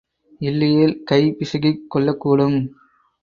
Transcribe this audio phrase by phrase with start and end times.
[0.41, 2.57] இல்லையேல் கை பிசகிக் கொள்ளக்கூடும்.